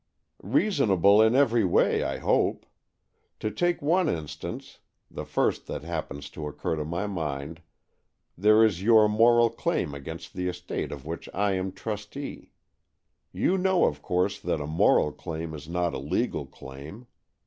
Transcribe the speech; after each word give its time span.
"Reasonable 0.41 1.21
in 1.21 1.35
every 1.35 1.63
way, 1.63 2.01
I 2.01 2.17
hope. 2.17 2.65
To 3.39 3.51
take 3.51 3.83
one 3.83 4.09
instance— 4.09 4.79
the 5.11 5.25
first 5.25 5.67
that 5.67 5.83
happens 5.83 6.31
to 6.31 6.47
occur 6.47 6.75
to 6.75 6.83
my 6.85 7.05
mind— 7.05 7.61
there 8.35 8.65
is 8.65 8.81
your 8.81 9.07
moral 9.07 9.51
claim 9.51 9.93
against 9.93 10.33
the 10.33 10.47
estate 10.47 10.91
of 10.91 11.05
which 11.05 11.29
I 11.35 11.51
am 11.51 11.71
trustee. 11.71 12.51
You 13.31 13.59
know, 13.59 13.85
of 13.85 14.01
course, 14.01 14.39
that 14.39 14.59
a 14.59 14.65
moral 14.65 15.11
claim 15.11 15.53
is 15.53 15.69
not 15.69 15.93
a 15.93 15.99
legal 15.99 16.47
claim. 16.47 17.05